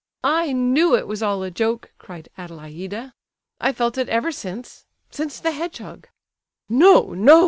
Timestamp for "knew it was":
0.51-1.21